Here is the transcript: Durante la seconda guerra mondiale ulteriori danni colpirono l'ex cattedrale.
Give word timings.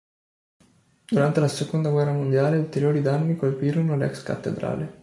Durante 1.11 1.39
la 1.39 1.47
seconda 1.47 1.91
guerra 1.91 2.11
mondiale 2.11 2.57
ulteriori 2.57 3.03
danni 3.03 3.35
colpirono 3.37 3.95
l'ex 3.95 4.23
cattedrale. 4.23 4.97